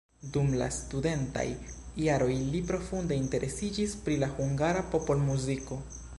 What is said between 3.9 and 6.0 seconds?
pri la hungara popolmuziko.